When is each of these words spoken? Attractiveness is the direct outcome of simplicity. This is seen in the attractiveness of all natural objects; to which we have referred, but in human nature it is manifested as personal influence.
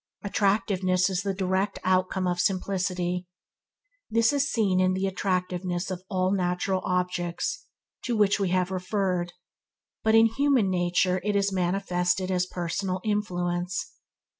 Attractiveness 0.23 1.11
is 1.11 1.21
the 1.21 1.35
direct 1.35 1.77
outcome 1.83 2.25
of 2.27 2.39
simplicity. 2.39 3.27
This 4.09 4.33
is 4.33 4.49
seen 4.51 4.79
in 4.79 4.93
the 4.93 5.05
attractiveness 5.05 5.91
of 5.91 6.01
all 6.09 6.31
natural 6.31 6.81
objects; 6.83 7.67
to 8.05 8.17
which 8.17 8.39
we 8.39 8.49
have 8.49 8.71
referred, 8.71 9.33
but 10.03 10.15
in 10.15 10.25
human 10.25 10.71
nature 10.71 11.21
it 11.23 11.35
is 11.35 11.53
manifested 11.53 12.31
as 12.31 12.47
personal 12.47 12.99
influence. 13.03 13.93